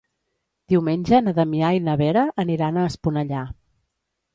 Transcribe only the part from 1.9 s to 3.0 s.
na Vera aniran a